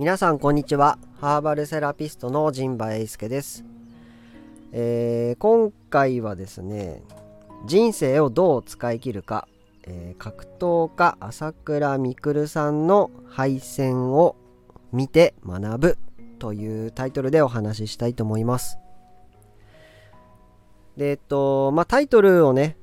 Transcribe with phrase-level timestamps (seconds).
[0.00, 0.98] 皆さんこんにちは。
[1.20, 3.66] ハーバルセラピストの陣馬英介です、
[4.72, 7.02] えー、今回はですね
[7.66, 9.46] 人生をどう使い切るか、
[9.82, 14.36] えー、格闘家朝倉未来さんの敗戦を
[14.90, 15.98] 見て学ぶ
[16.38, 18.78] というタイトルでお話ししたいと思います。
[20.96, 22.78] でえっとまあタイトルをね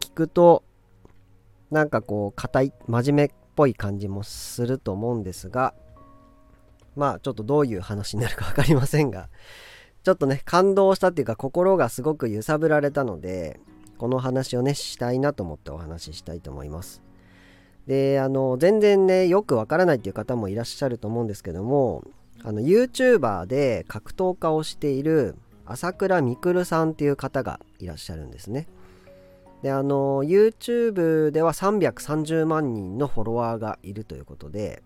[0.00, 0.64] 聞くと
[1.70, 5.72] なんかこう硬い真面目っぽい感じもすると思うんですが
[6.96, 9.28] まあちょっとどういう話になるか分かりませんが
[10.02, 13.60] ちょっとね感動したっていうか心がすごく揺さぶられたので
[13.98, 17.02] この話をねしたいなと思ってお話ししたいと思います。
[17.86, 22.02] であの全然ねよくわからないっていう方もいらっしゃると思うんですけども
[22.42, 28.68] あの YouTuber で格闘家をしている朝倉未来さんっていう方がいらっしゃるんですね。
[29.62, 34.82] であの YouTube では330万人のフォロワーがいるということで、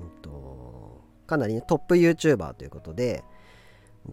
[0.00, 0.30] うんと、
[1.30, 3.24] かなり、ね、トップ YouTuber ということで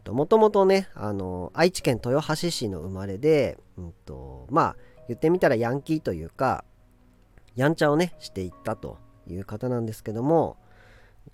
[0.09, 4.75] もともとねあの愛知県豊橋市の生まれで、うんと、まあ
[5.07, 6.63] 言ってみたらヤンキーというか
[7.55, 10.57] やんちゃをねしていったという方なんですけども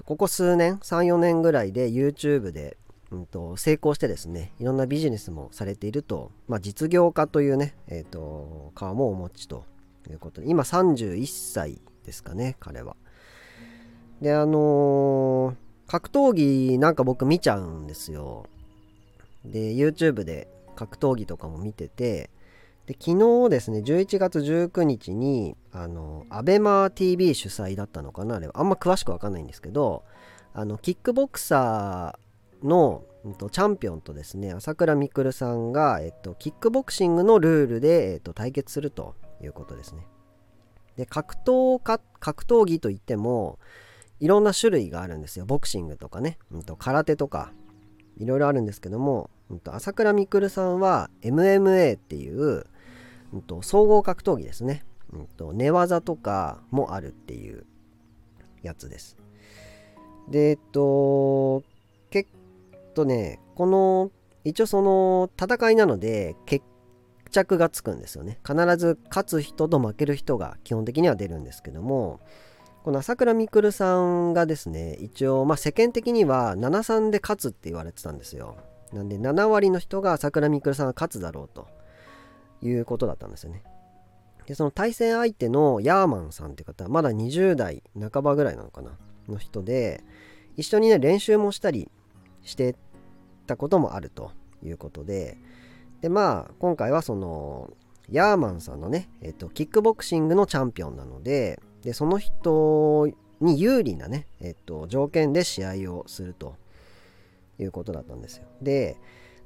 [0.06, 2.78] ここ数年34年ぐらいで YouTube で
[3.12, 9.66] うんと、成功してですねいろんなビジネスもされていると、まあ、実業家というね、えーと、顔もお持ちと
[10.10, 12.96] いうことで今31歳ですかね彼は。
[14.20, 15.56] であのー、
[15.88, 18.46] 格闘技なんか僕見ちゃうんですよ。
[19.46, 22.30] で YouTube で格闘技とかも見てて
[22.86, 30.04] で昨日ですね11月19日にあの ABEMATV 主催だったのかなあれはあんま詳しくわかんないんですけど
[30.54, 33.04] あのキックボクサーの、
[33.52, 40.06] チャンピオンとですね朝倉未来さんが、えっと、キックボクシングのルールで、えっと、対決するということですね。
[40.98, 43.58] で格闘家格闘技といっても
[44.24, 45.46] いろんな種類があるんですよ。
[45.46, 47.52] ボクシングとかね、うん、と空手とか。
[48.18, 52.66] いろいろあるんですけども、うん、と朝倉未来さんは MMA っていう、
[53.34, 57.66] うん、と総合格闘技ですね、うん、と寝技とかもあるっていう
[58.62, 59.18] やつです。
[60.30, 61.64] でえっと
[62.94, 64.12] とねこの
[64.44, 66.64] 一応その戦いなので決
[67.32, 68.40] 着がつくんですよね。
[68.48, 72.20] 必ず勝つ人と負ける人が基本的には出るんですけども
[72.84, 78.58] この朝倉未来さんがですね一応まあ世間的には7-3で勝つって言われてたんですよ。
[78.92, 81.68] なんで7割の人が朝倉未来さんが勝つだろうと
[82.62, 83.64] いうことだったんですよね。
[84.46, 88.92] でその対戦相手のヤーマンさんって方はまだ20代半ばぐらいなのかな
[89.30, 90.04] の人で
[90.58, 91.90] 一緒にね練習もしたり
[92.42, 92.76] して
[93.48, 95.38] たこともあるということで
[96.02, 97.72] でまあ今回はその
[98.12, 103.10] ヤーマンさんのね、えっと、キックボクシングのチャンピオンなのででその人
[103.42, 106.56] に有利なね、えっと、条件で試合をすると
[107.60, 108.46] いうことだったんですよ。
[108.62, 108.98] で、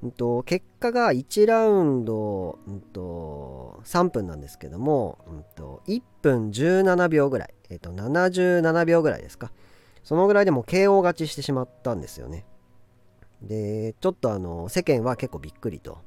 [0.03, 9.52] うんと、結果が1ラウンド、うんと、3分なんですけども、うんと、1分17秒ぐらい、えっと、77秒ぐらいですか。
[10.04, 12.46] そのぐらいでも KO 勝ちしてしまったんですよね。
[13.42, 16.00] でちょっとあの世間は結構びっくりと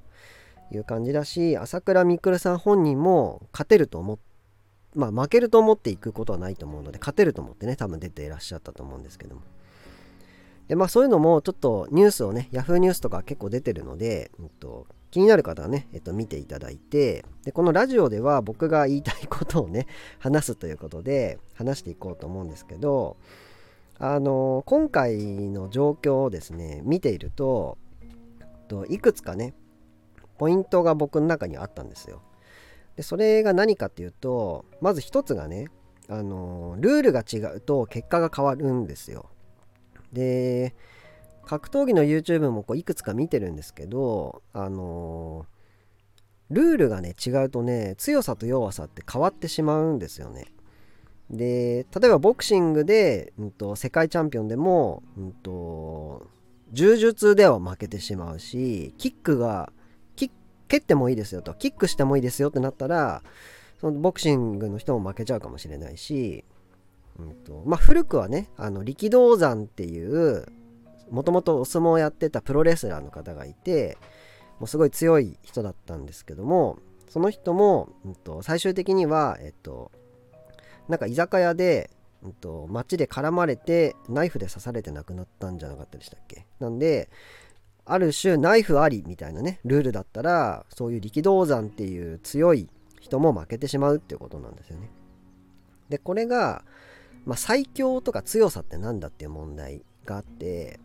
[0.73, 4.30] いう感じだし朝倉未来さん本人も勝てると思って
[4.95, 9.43] まあ負けると思っていくことはないと思うので勝てると思ってね多分出ていらっしゃったと思うんですけども
[10.69, 19.87] でまあそういうのもちょっとニュースをね Yahoo ニュースとか結構出てるので、えっと、気になる方はね、えっと、見ていただいてでこのラジオでは僕が言いたいことをね
[20.19, 23.17] 話すということで話していこうと思うんですけど
[23.99, 27.77] あの今回の状況をですね見ていると
[28.89, 29.55] いくつかね
[30.39, 32.23] ポイントが僕の中にあったんですよ。
[32.97, 35.69] でそれが何かっていうとまず一つがね
[36.09, 39.31] あのルールが違うと結果が変わるんですよ。
[40.13, 40.75] で
[41.45, 45.47] 格闘技の YouTube もこういくつか見てるんですけどあの
[46.51, 50.47] ルールがね違うとね強さと弱さって変わってしまうんですよね。
[51.31, 56.27] で例えばボクシングで、うんと、世界チャンピオンでも、うんと、
[56.73, 59.73] 柔術では負けてしまうしキックが
[60.71, 61.53] 蹴ってもいいですよと。
[61.53, 63.23] キックしてもいいですよってなったら
[63.81, 66.45] そのボクシングの人も負けちゃうかもしれないし、
[67.19, 70.47] うんとまあ、古くはねあの力道山っていう
[71.11, 73.99] もともとお相撲をやってたプロレスラーの方がいて
[74.61, 76.79] もうすごい強い人だったんですけども
[77.09, 79.91] その人も、うんと、最終的には、えっと、
[80.89, 81.91] なんか居酒屋で、
[82.23, 86.47] うんと、街で絡まれてナイフで刺されて亡くなったんじゃなかったでしたっけ？
[86.61, 87.09] なんで
[87.93, 92.69] ある種ナイフありみたいなねルールだったらそういう力道山っていう強い
[93.01, 94.91] 人も負けてしまうっていうことなんですよね。
[95.89, 96.63] でこれが
[97.27, 100.81] まあ、最強とか強さって何だっていう問題があって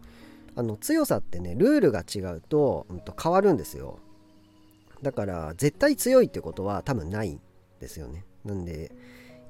[0.55, 3.99] あの強さってねルールが違うと,、うん、と変わるんですよ
[5.01, 7.41] だから絶対強いってことは多分ないん
[7.79, 8.91] ですよねなんで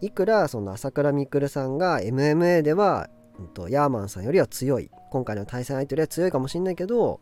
[0.01, 7.21] いくらその朝倉未来さんが MMA では、うんと、ヤーマンさんよりは強い今回の対戦相手よりは強いかもしれないけど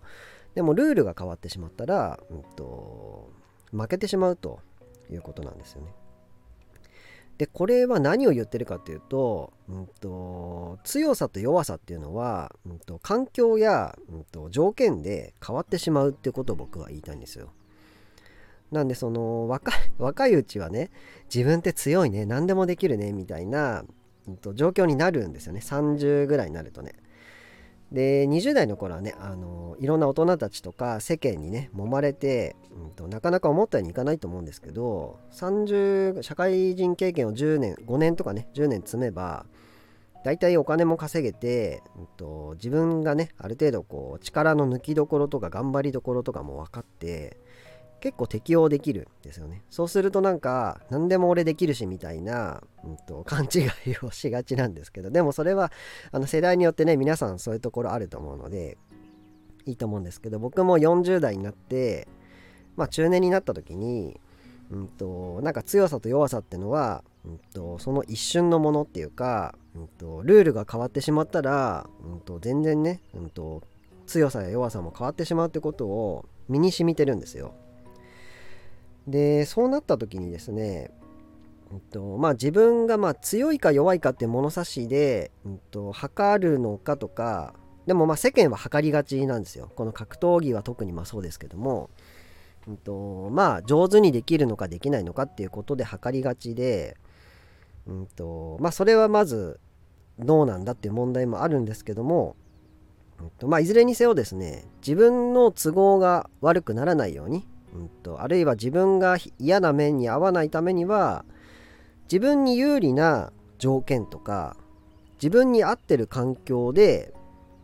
[0.56, 3.32] でもルールが変わってしまったら、うんと
[3.72, 4.60] 負けてしまうと
[5.10, 5.94] いうことなんですよね。
[7.38, 17.52] でこれは何を言ってるかっていうと,、うんと、強さと弱さっていうのは、うんと、環境や、うんと、条件で変わってしまうっていうことを僕は言いたいんですよ。
[18.72, 20.90] なんでその若いうちはね
[21.34, 23.84] 自分って強いね何でもできるねみたいな、
[24.42, 26.94] と状況になるんですよね30ぐらいになるとね。
[27.92, 39.46] で20代の頃はねあのいろんな大人たちとか世間にね揉まれて、うんと、なかなか思ったようにいかないと思うんですけど30社会人経験を10年5年とかね10年積めば
[40.26, 47.38] 大体お金も稼げて、うんと自分がねある程度こう力の抜きどころとか頑張りどころとかも分かって
[48.04, 49.64] 結構適応できるんですよね。
[49.70, 53.60] そうするとなんか何でも俺できるしみたいな、うんと、勘違
[53.90, 55.72] いをしがちなんですけどでもそれは
[56.12, 58.78] あの世代によってね皆さんそういうところあると思うので
[59.66, 62.10] いいと思うんですけど僕も40代になって
[62.76, 64.20] まあ中年になった時に
[64.70, 73.64] うんとなんか強さと弱さってのは、うんと、その一瞬のものっていうか、うんと、ルールが変わってしまったら、うんと、全然ね、うんと
[74.08, 77.54] 強さや弱さも変わってしまうってことを身に染みてるんですよ。
[79.08, 80.92] でそうなった時にですね、
[81.72, 87.54] えっとまあ、自分がまあ強いか弱いかって物差しで、えっと、測るのかとか
[87.86, 89.70] でもまあ世間は測りがちなんですよ。
[89.76, 91.90] この格闘技は特にまあそうですけども、
[92.68, 96.96] えっと、まあ上手にできるのかできないのかっていうことで測りがちで、
[97.88, 99.60] うんとまあ、それはまず
[100.20, 102.36] どうなんだっていう問題もあるんですけども、
[103.20, 111.26] うんとまあ、いずれにせよですね自分の都合が悪くならないようにうんと、あるいは自分が嫌な面に合わないためには
[112.04, 114.56] 自分に有利な条件とか
[115.16, 117.14] 自分に合ってる環境で、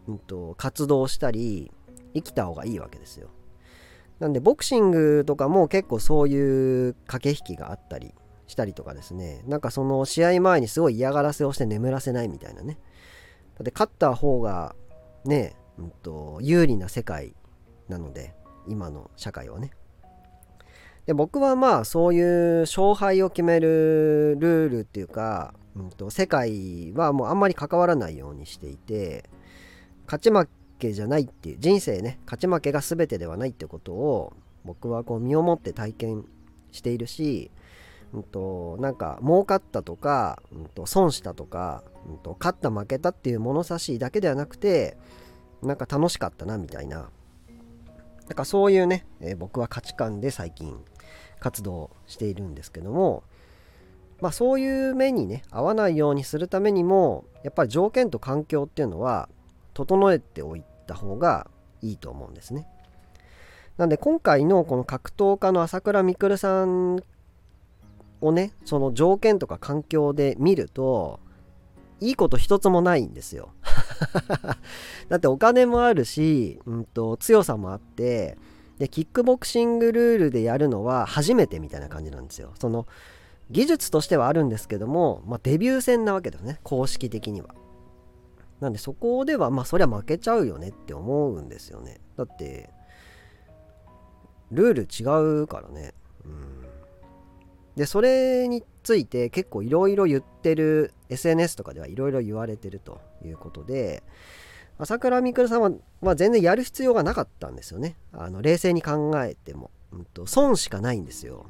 [0.07, 1.71] うんと、活動したり
[2.13, 3.29] 生きた方がいいわけですよ。
[4.19, 8.13] なんでボクシングとかも結構そういう駆け引きがあったり
[8.47, 9.43] したりとかですね。
[9.45, 12.79] なんかその試合前にすごい嫌がらせをして眠らせないみたいなね。
[13.55, 14.75] だって勝った方が
[15.25, 17.33] ね、うんと有利な世界
[17.87, 18.33] なので
[18.67, 19.71] 今の社会はね。
[21.09, 29.27] で僕はまあそういう勝敗を決めるルールっていうか、うんと、世界はもうあんまり関わらないようにしていて
[30.05, 30.47] 勝ち負
[30.77, 34.33] けじゃないっていう人生ね勝ち負けが全てではないってことを
[34.65, 36.25] 僕はこう身をもって体験
[36.71, 37.49] しているし、
[38.13, 44.95] うんと、なんか儲かったとか、うんと、損したとか、うんと勝った負けたっていう物差しだけではなくて
[45.63, 47.09] なんか楽しかったなみたいな。
[48.27, 50.77] なんかそういうね、えー、僕は価値観で最近
[51.39, 53.23] 活動しているんですけども
[54.21, 59.29] まあそういう目にね合わないようにするためにもやっぱり条件と環境っていうのは
[59.73, 61.47] 整えておいた方が
[61.81, 62.67] いいと思うんですね。
[63.77, 67.01] なんで今回のこの格闘家の朝倉未来さん
[68.19, 71.21] をねその条件とか環境で見ると
[72.01, 73.53] いいこと一つもないんですよ。
[75.07, 78.37] だってお金もあるし、うんと、強さもあって
[78.79, 82.53] でキックボクシングルールでやるのは初めてみたいな感じなんですよ。
[82.59, 82.87] その
[83.51, 86.59] 技術としてはあるんですけども、まあ、デビュー戦なわけですね。
[86.63, 87.49] 公式的には。
[88.59, 91.99] なんでそこではまあそりゃ負けちゃうよねって思うんですよね。
[92.17, 92.69] だって
[94.51, 95.93] ルール違うからね。
[96.25, 96.65] うん。
[97.75, 104.03] でそれについて結構いろいろ言ってる SNS とかではいろいろ言われてるということで
[104.79, 105.71] 朝倉未来さんは、
[106.01, 107.97] まあ、全然やる必要がなかったんですよね。
[108.13, 110.25] あの冷静に考えても、うんと。
[110.25, 111.47] 損しかないんですよ。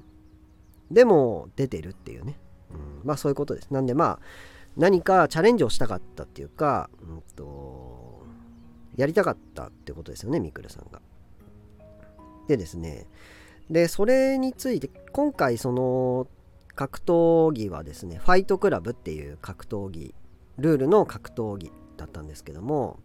[0.90, 2.40] でも出てるっていうね。
[2.72, 3.70] うん、まあそういうことです。
[3.72, 4.20] なんでまあ
[4.78, 8.24] 何かチャレンジをしたかったっていうか、うんと、
[8.96, 11.02] やりたかったってことですよね、みくるさんが。
[12.48, 13.06] でですね、
[13.70, 16.28] で、それについて、今回その
[16.76, 20.16] 格闘技はですね、ファイトクラブっていう格闘技、
[20.58, 23.00] ルールの格闘技だったんですけども、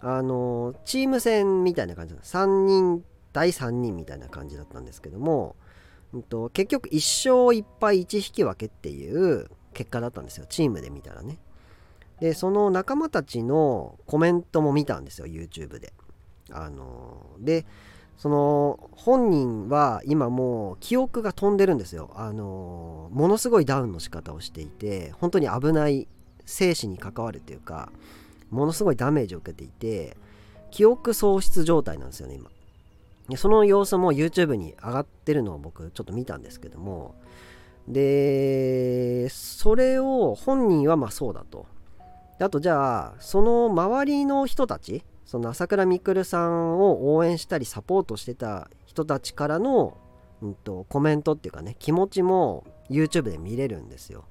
[0.00, 5.56] あのチーム戦みたいな感じ3人対3人みたいな感じだったんですけども、
[6.12, 10.46] うんと、結局1勝1敗1引き分けっていう結果だったんですよ。
[10.48, 11.38] チームで見たらね。
[12.20, 15.92] でその仲間たちのコメントも見たんですよ YouTube で。
[16.52, 17.64] あので
[18.18, 22.10] その本人は今もう記憶が飛んでるんですよ。
[22.16, 26.08] あのものすごいダウンの仕方をしていて本当に危ない
[26.44, 27.90] 生死に関わるというか
[28.50, 30.16] ものすごいダメージを受けていて
[30.70, 32.50] 記憶喪失状態なんですよね今。
[33.36, 37.14] その様子も YouTube に上がってるのを僕ちょっと見たんですけども
[37.86, 41.66] でそれを本人はまあそうだと。
[42.40, 49.96] あとじゃあその周りの人たちその朝倉未来さんを応援したりサポートしてた人たちからの、
[50.42, 54.24] うんと、コメントっていうかね気持ちも YouTube で見れるんですよ。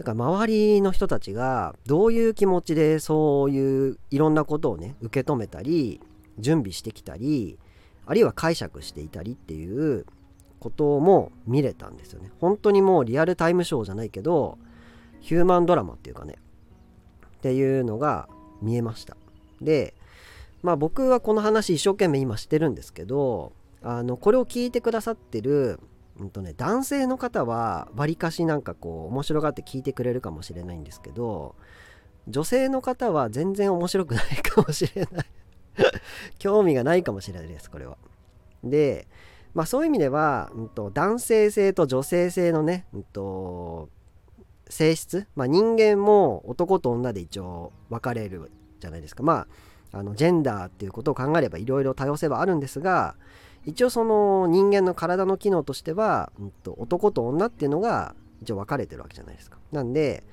[0.00, 6.00] だから周りの人たちがどういう気持ちでそういういろんなことをね受け止めたり
[6.38, 7.58] 準備してきたり
[8.06, 10.06] あるいは解釈していたりっていう
[10.58, 12.30] ことも見れたんですよね。
[12.40, 14.56] 本当にもうリアルタイムショーじゃないけど
[15.20, 16.38] ヒューマンドラマっていうかね
[17.36, 18.26] っていうのが
[18.62, 19.18] 見えました。
[19.60, 19.92] で
[20.62, 23.52] まあ僕はこの話一生懸命今してるんですけど
[23.82, 25.78] あのこれを聞いてくださってる、
[26.20, 31.56] うんとね、男性の方はわりかしなんかこう面白がって聞いてくれるかもしれないんですけど
[32.28, 35.26] 女性の方は全然面白くないかもしれない。
[36.38, 37.96] 興味がないかもしれないですこれは。
[38.62, 39.08] で
[39.54, 43.88] まあそういう意味では、うんと、男性性と女性性のね、うんと、
[44.68, 49.22] 性質、まあ、人間も男と女で一応分かれるじゃないですか。
[49.22, 49.46] ま
[49.92, 53.16] ああのジェンダーっていうことを考えればいろいろ多様性はあるんですが
[53.66, 59.58] 一応その人間の体の機能としては、うんと、男と女っていうのが一応分かれてるわけじゃないですか。
[59.72, 60.24] なんで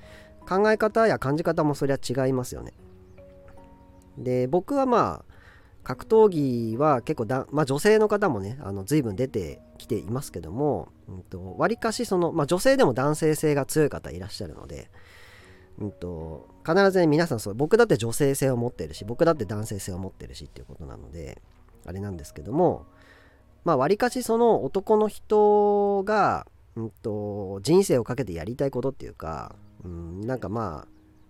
[0.48, 2.72] 考え方や感じ方もそりゃ違いますよね。
[4.16, 5.38] で僕はまあ
[5.84, 10.88] 格闘技は結構だ、まあ、女性の方もねあの随分出てきていますけども
[11.56, 14.90] わり、うん、かしその、まあ、女性でも男性性が強い方いらっしゃるので、
[15.78, 21.40] うんと、必ずね皆さんそう僕だって女性性を持ってるし僕だって男性性を持ってるしっていうことなので
[21.86, 22.84] あれなんですけども
[23.68, 30.86] まあわりかしその男の人が、うんと、人生をかけてやりたいことっていうか、うん、なんかま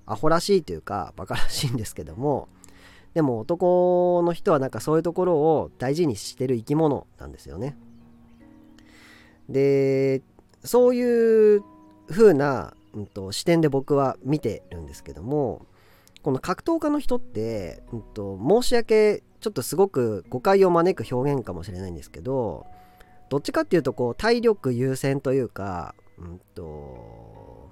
[0.06, 2.48] あアホらしいというかバカらしいんですけども
[3.12, 7.76] でも男の人はなんかそういうところを大事にしてる生き物なんですよね。
[9.48, 10.22] で
[10.62, 11.64] そういう
[12.08, 15.66] 風な、うんと、視点で僕は見てるんですけども
[16.22, 22.66] この格闘家の人って、うんと、申し訳ちょっとすごく誤解を招く表現かもしれないんですけど
[23.28, 27.70] どっちかっていうとこう体力優先というか、うんと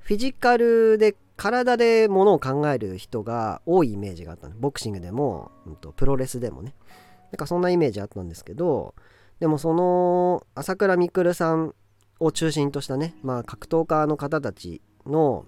[0.00, 6.74] フィジカルで体でものを考える人が多いイメージがあったのボクシングでも、うんと、プロレスでもね。
[7.32, 8.94] なんかそんなイメージあったんですけど
[9.40, 11.74] でもその朝倉未来さん
[12.20, 15.44] を中心としたね、まあ、格闘家の方たちの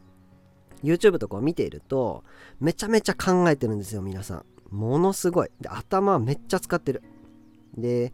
[0.83, 2.25] YouTube とかを見ていると
[2.59, 4.45] めちゃめちゃ考えてるんですよ皆さん。
[4.70, 7.02] ものすごいで頭めっちゃ使ってる
[7.76, 8.12] で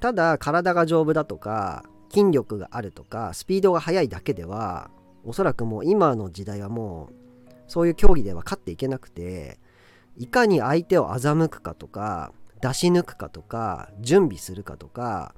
[0.00, 4.90] ただ体が丈夫だとか筋力があるとかスピードが速いだけでは
[5.24, 9.58] おそらくもう今の時代はもうそういう競技では勝っていけなくて
[10.16, 15.34] いかに相手を欺くかとか出し抜くかとか準備するかとか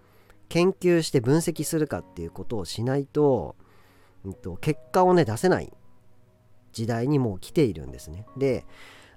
[0.49, 3.56] 研究して分析するかっていうことをしないと、
[4.25, 5.73] うん、と結果をね出せない
[6.73, 8.26] 時代にもう来ているんですね。
[8.37, 8.64] で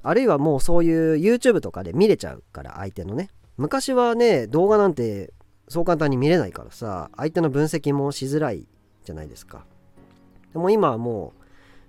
[0.07, 5.33] あるいはもうそういう YouTube とかで見れちゃうから相手のね昔はね動画なんて
[5.67, 8.67] そう簡単に見れないからさ相手の分析もしづらい
[9.03, 9.65] じゃないですか。
[10.53, 11.43] でも今はもう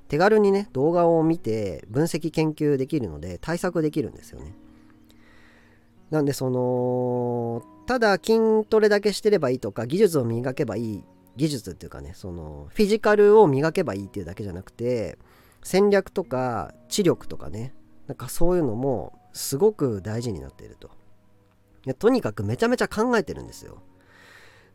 [0.09, 4.53] 手軽にね動画を見て分析研究できるので対策できるんですよね。
[6.11, 11.05] なんでそのただ筋トレだけしてればいいとか技術を磨けばいい
[11.37, 15.19] 技術っていうかねそのフィジカルを磨けばいいっていうだけじゃなくて
[15.63, 17.75] 戦略とか知力とかね
[18.09, 20.89] なんかそういうのもすごく大事になっていると
[21.87, 21.95] いや。
[21.95, 23.83] とにかくめちゃめちゃ考えてるんですよ。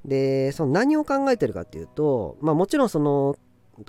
[0.06, 3.36] でその何を考えてるかっていうとまあもちろんその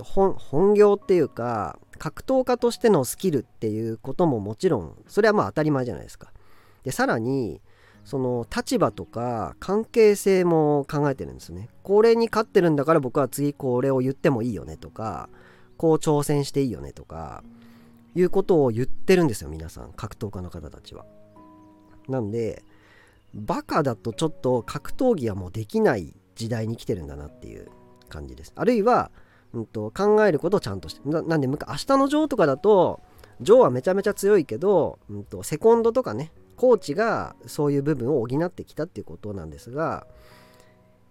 [0.06, 6.32] 本業っていうか格闘家としてのスキルっていうことももちろんそれはまあ当たり前じゃないですか。
[6.82, 7.60] でさらに
[8.04, 11.68] その立場とか関係性も考えてるんですね。
[11.82, 15.28] これに勝ってるんだから僕は次これを言ってもいいよねとか
[15.76, 17.42] こう挑戦していいよねとか
[18.14, 21.04] いうことを言ってるんですよ皆さん格闘家の方たちは。
[22.08, 22.62] なんで
[23.34, 27.68] バカだとちょっと格闘技はもうできない時代に来てるんだなっていう
[28.08, 28.52] 感じです。
[28.54, 29.10] あるいは
[29.54, 31.66] うんと、考えることをちゃんとしてななんで明日
[31.96, 33.00] のジョーとかだと
[33.40, 40.06] ジョーはめちゃめちゃ強いけど、うんと、セコンドとかねコーチがそういう部分を補ってきたっていうことなんですが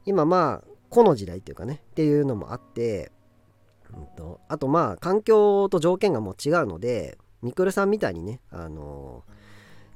[0.05, 3.11] 今まあこの時代っていうかねっていうのもあって、
[3.95, 9.23] うんと、あとまあ環境と条件がもう違うのでみくるさんみたいにねあの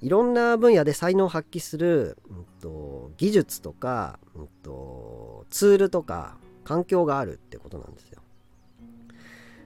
[0.01, 8.21] いろんな分野で才能を発揮する、うんと、技術とか、うんとツールとか環境があるってことなんですよ。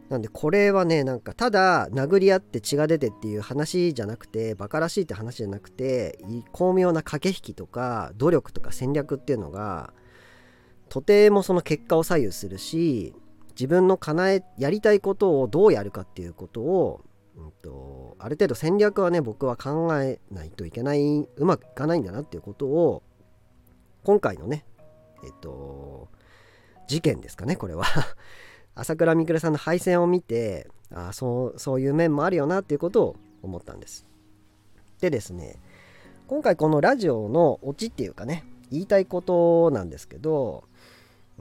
[0.10, 6.20] なんでこれはねなんかただ殴り合って血が出てっていう話じゃなくてバカらしいって話じゃなくて
[6.52, 9.94] 巧妙な駆け引きとか努力とか戦略っていうのが
[10.90, 13.16] とてもその結果を左右するし
[13.52, 17.02] 自分の叶えやりたいことをどうやるかっていうことを、
[17.38, 23.04] うんと、ある程度戦略はね僕は考えないといけないうまくいかないんだなっていうことを
[24.04, 24.66] 今回のね
[25.24, 26.10] えっと
[26.88, 27.86] 事件ですかねこれは。
[28.74, 34.06] 朝倉未来さんの敗戦を見てあそうそういう面もあるよなっていうことを思ったんです。
[35.02, 35.60] でですね
[36.28, 40.64] 今回このラジオのオチっていうかね言いたいことなんですけど、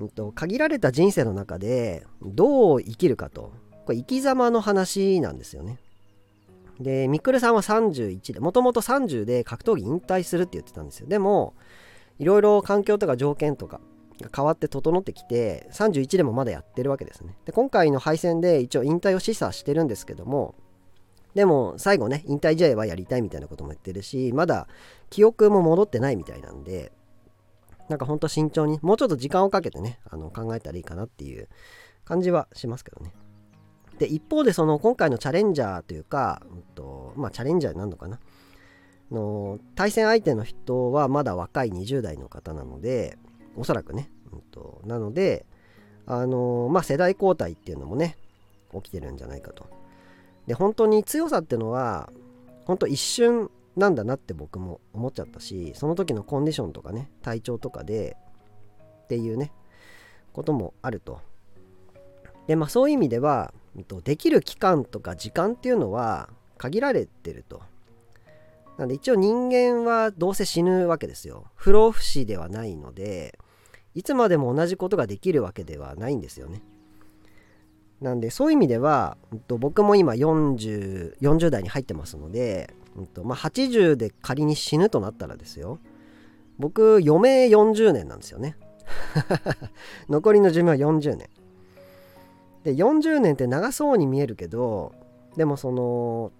[0.00, 3.52] うんと、限られた人生の中でどう生きるかと。
[3.84, 5.78] これ生き様の話なんですよね。
[6.80, 11.06] でみくるさんは31でもともと30で格闘技引退するって言ってたんですよ。
[11.06, 11.52] でも
[12.18, 13.80] いろいろ環境とか条件とか
[14.22, 17.36] が変わって整ってきて31でもまだやってるわけですね。
[17.44, 20.54] で今回の敗戦で一応引退を示唆してるんですけども
[21.34, 24.66] でも最後ね引退試合はやりたいみたいなことも言ってるしまだ
[25.10, 26.92] 記憶も戻ってないみたいなんで
[27.90, 31.48] なんかほんと慎重にもうちょっと時間をかけてねあの考えたらいいかなっていう
[32.04, 33.12] 感じはしますけどね。
[33.98, 38.20] で一方でその今回のチャレンジャーというか、うんとまあ、チャレンジャーになるのかな。
[39.10, 43.18] の対戦相手の人はまだ若い20代の方なので
[43.56, 45.44] おそらくね、うんと、なので
[46.06, 48.16] あのまあ世代交代っていうのもね
[48.72, 49.66] 起きてるんじゃないかと。
[50.46, 52.08] で本当に強さっていうのは
[52.66, 58.16] 本当一瞬なんだなって僕も思っちゃったしその時のコンディションとかね体調とかで
[59.04, 59.52] っていうね
[60.32, 61.20] こともあると
[62.46, 63.52] でまあそういう意味では
[64.04, 67.62] できる期間とか時間っていうのは限られてると
[68.80, 71.44] なんで一応人間はどうせ死ぬわけですよ。
[71.54, 73.38] 不老不死ではないので、
[73.94, 76.62] いつまでも同じことができるわけではないんですよね。
[78.00, 85.78] なんでそういう意味では、僕も今40、40代に入ってますので、うんとまあ、80で仮に死ぬとなったらですよ。
[86.58, 88.56] 僕、余命40年なんですよね。
[90.08, 91.28] 残りの寿命は40年。
[92.64, 94.92] で、40年って長そうに見えるけど、
[95.36, 96.32] でもその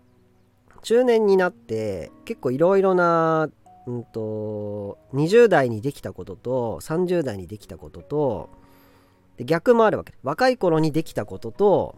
[0.83, 3.49] 中年になって結構いろいろな、
[3.87, 8.51] うんと、20代にできたことと30代にできたことと
[9.37, 11.97] で逆もあるわけ若い頃にできたことと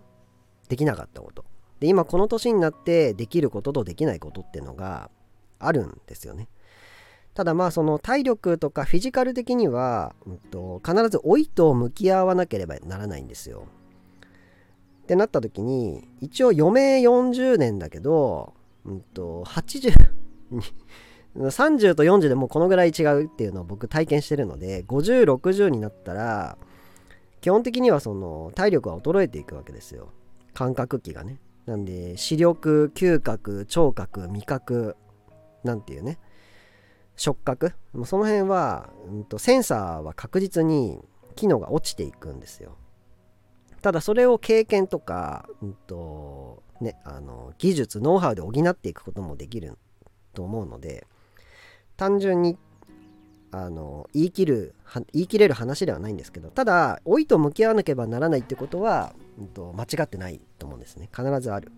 [0.69, 1.45] できなかったこと
[1.83, 5.11] で今この年になってできることとできないことっていうのが
[5.59, 6.47] あるんですよね。
[7.35, 13.67] ただまあその体力とかフィジカル的には、うんと、必ず老いと向き合わなければならないんですよ。
[15.03, 19.93] ってなった時に一応余命40年だけどうんと、80
[21.35, 26.57] 30 と40でもうこのぐらい違うっていうのを僕体験してるので5060になったら
[27.41, 30.11] 基本的にはその体力は衰えていくわけですよ。
[30.55, 31.41] 感覚器がね。
[31.67, 34.97] なんで視力嗅覚聴覚味覚
[35.65, 36.19] なんていうね
[37.17, 37.75] 触覚。
[37.93, 40.99] もうその辺は、うんと、センサーは確実に
[41.37, 42.77] 機能が落ちていくんですよ。
[43.81, 49.77] ただそれを経験とか、うんとね、あの技術ノウハウで補っていくこともできる
[50.35, 51.07] と思うので
[51.97, 52.59] 単純に
[53.51, 54.75] あの言い切る
[55.13, 61.09] 言い切れる話ではないんですけどただ老いと向き合わなければならないってことは、うんと、間違ってないと思うんですね。
[61.15, 61.73] 必ずある。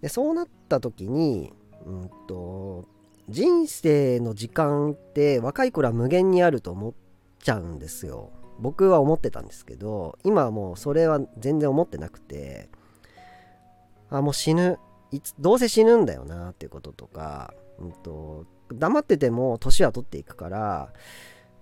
[0.00, 1.52] でそうなった時に、
[1.86, 2.86] うんと、
[3.28, 6.92] 人生の時間って若い頃は無限にあると思っ
[7.38, 8.30] ちゃうんですよ。
[8.58, 12.68] 僕は思ってたんですけど今はもうそれは全然思ってなくて
[14.10, 14.78] あもう死ぬ。
[15.10, 20.90] いつどうせ死ぬんだよなっていうこととか、うんと、黙ってても年は取っていくから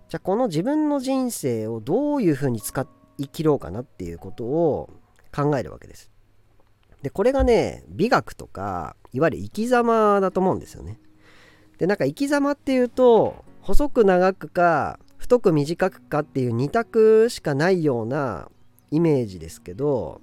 [0.08, 4.90] じゃあこの自分の人生をどういうふうに使ってい切ろうかなっていうことを
[5.34, 6.10] 考えるわけです。
[7.02, 10.98] でこれがね美学とかいわゆる生き様だと思うんですよね。
[11.78, 18.48] でなんか生き様っていうと細く長くか太く短くかっていう2択しかないような
[18.90, 20.20] イメージですけど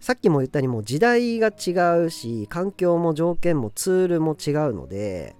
[0.00, 5.36] さっきも言ったようにもう時代が違うし環境も条件もツールも違うので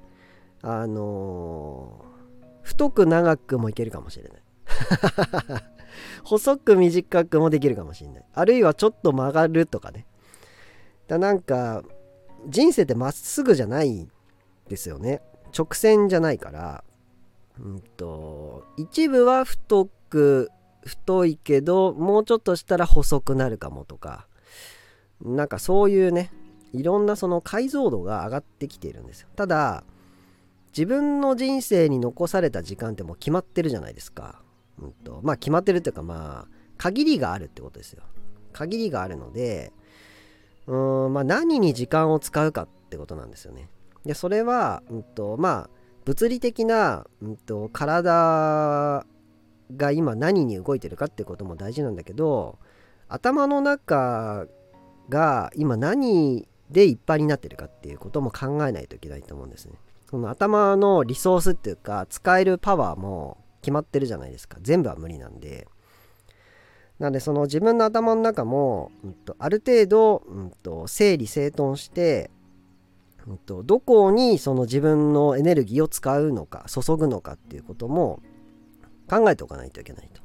[0.62, 5.62] あのー、太く長くもいけるかもしれない
[6.24, 8.24] 細く短くもできるかもしれない。
[8.32, 10.06] あるいはちょっと曲がるとかね。
[11.09, 11.82] だなんか
[12.48, 14.09] 人生ってまっすぐじゃない
[14.68, 15.22] ですよね。
[15.56, 16.85] 直線じゃないから。
[17.59, 20.50] うんと一部は太く
[20.85, 24.26] 太いけどもうちょっとしたら細くなるかもとか。
[25.22, 26.30] なんかそういうね
[26.74, 29.28] いろんなその解像度が上がってきているんですよ。
[29.35, 29.85] ただ
[30.76, 34.42] 自分の人生に残された時間ってもう決まってるじゃないですか、
[34.80, 38.02] うんと、まあ決まってるっていうかまあ限りがあるってことですよ
[38.52, 39.72] 限りがあるので
[40.66, 43.68] うーんまあ何に時間を使うかってことなんですよね。
[44.04, 45.70] でそれは、うんとまあ、
[46.04, 49.04] 物理的な、うんと、体
[49.76, 52.58] が今何に動いてるかってことも大事なんだけど
[53.08, 54.46] 頭の中
[55.08, 59.74] が今何でいっぱいになってるかっていうことも考えないといけないと思うんですね。
[60.08, 64.59] その頭のリソースっていうか使えるパワーも決まってるじゃないですか。
[64.62, 65.66] 全部は無理なんで。
[67.00, 72.31] なんでその自分の頭の中も、うんと、ある程度、うんと、整理整頓して、
[73.26, 78.20] うんと、どこにその自分のエネルギーを使うのか注ぐのかっていうことも
[79.11, 80.22] 考えておかないといけないと。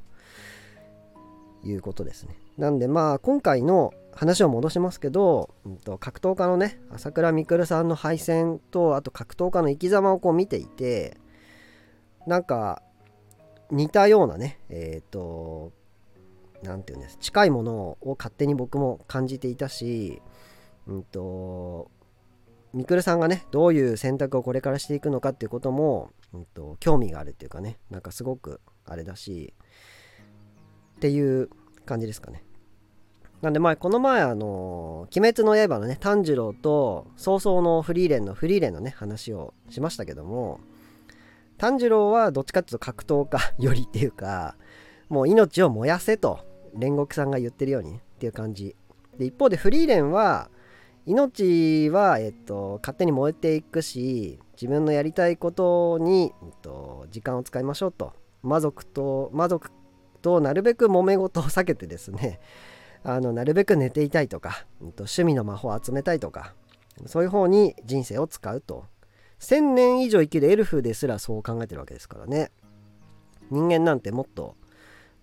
[1.64, 2.36] いうことですね。
[2.58, 11.16] なんでまあ今回の話を戻しますけど、うんと、格闘家のね朝倉未来さんの敗戦とあと格闘家の生き様をこう見ていて
[12.26, 12.82] なんか
[13.72, 15.72] 似たようなねえっ、ー、と
[16.62, 20.22] 何て言うんです近いものを勝手に僕も感じていたし
[20.86, 21.90] うんと
[22.74, 29.52] みくるさんがねどういう選択をこれからしていくのかっていうことも、うんと、興味があるっていうかねなんかすごくあれだし
[30.96, 31.50] っていう
[31.84, 32.44] 感じですかね。
[33.42, 40.60] なんでまあこの前あの「鬼滅の刃」のね炭治郎と早々のフリーレンのフリーレンのね話をしましたけども
[41.58, 44.56] 炭治郎はどっちかっていうと格闘家よりっていうか
[45.08, 46.40] もう命を燃やせと
[46.76, 48.76] 煉獄さんが言ってるように、っていう感じ。
[49.18, 50.48] で一方でフリーレンは
[51.04, 58.12] 命は、えっと、勝手に燃えていくし自分のやりたいことに、えっと、時間を使いましょうと。
[58.42, 59.70] 魔族と魔族
[60.20, 62.40] となるべく揉め事を避けてですね
[63.04, 66.54] あのなるべく寝ていたいとか、えっと、趣味の魔法を集めたいとか
[67.06, 68.86] そういう方に人生を使うと。
[69.42, 72.52] 1000年以上生きるエルフですらそう考えてるわけですからね。
[73.50, 74.54] 人間なんてもっと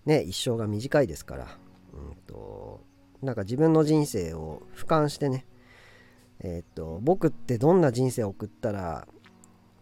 [0.04, 1.58] ね一生が短いですから、
[1.94, 2.80] うんと、
[3.22, 5.46] なんか自分の人生を俯瞰してね。
[6.40, 9.08] えっ、と僕ってどんな人生を送ったら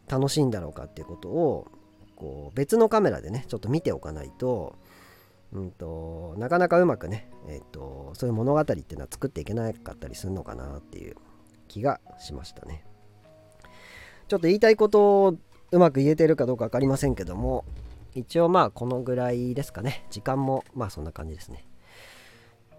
[0.09, 1.67] 楽しいんだろうかっていうことを
[2.15, 4.77] こう別のカメラでねちょっと見ておかないと,、
[5.53, 11.17] うんと、なかなかうまくね、えーとそういう物語っていうのは作っていけなかったりするのかなっていう
[11.67, 12.88] 気がしましたね。
[14.29, 15.35] ちょっと言いたいことを
[15.71, 17.65] うまく言えてるかどうか分かりませんけども
[18.15, 20.05] 一応まあこのぐらいですかね。
[20.11, 21.65] 時間もまあそんな感じですね。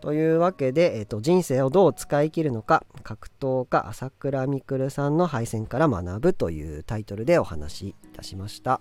[0.01, 8.79] というわけで、えーと、人生をどう使い切るのか格闘家朝倉未来さんの敗戦から学ぶというタイトルでお話しいたしました。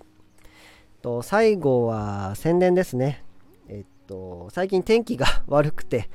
[1.03, 3.25] と最後は宣伝ですね。
[3.69, 6.09] えっ、ー、と最近天気が 悪くて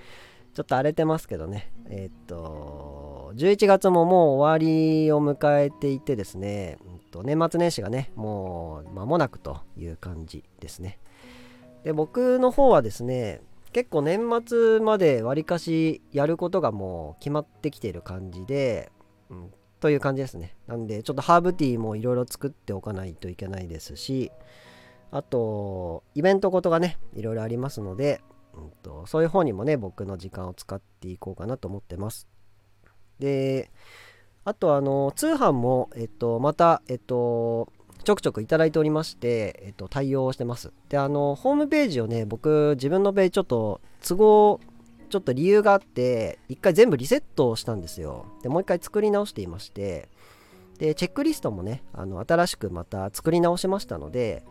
[0.54, 1.72] ちょっと荒れてますけどね。
[1.89, 3.03] えっ、ー、と
[3.36, 6.78] 11月ももう終わりを迎えていてですね
[7.12, 11.00] と年末年始がねもう間もなくという感じですね。
[11.84, 13.41] で僕の方はですね
[13.72, 18.91] 結構年末までわりかしやることがもう決まってきている感じで、
[19.30, 20.56] うん、という感じですね。
[20.67, 24.32] なんでちょっとハーブティーもいろいろ作っておかないといけないですし
[25.12, 28.22] あとイベントごとがねいろいろありますので、
[28.56, 32.28] うんとそういう方にもね僕の時間を使っていこうかなと思ってます。
[33.19, 33.71] で
[34.45, 37.69] あとあの通販も、えっと、また、えっと、
[38.04, 40.73] ちょくちょくいただいておりまして、えっと、対応してます。
[40.89, 44.60] で、あの、ホームページをね、僕、自分のページちょっと都合、
[45.10, 48.26] ちょっと理由があって、一回全部リセットしたんですよ。
[48.41, 50.10] で、もう一回作り直していまして、
[50.78, 54.43] で、チェックリストもね、あの、新しくまた作り直しましたので、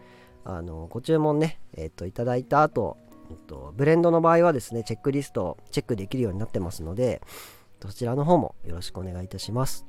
[0.44, 2.96] あの、ご注文ね、えっと、いただいた後、
[3.30, 7.20] えっと、ブレンドの場合はですね、チェックリストチェックできるようになってますので、
[7.88, 9.84] そちらの方もよろしくお願いいたします。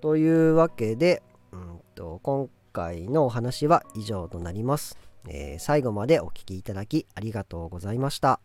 [0.00, 4.98] というわけで、うんと、今回のお話は以上となります。
[5.28, 8.40] えー、最後までお聴きいただきありがとうございました。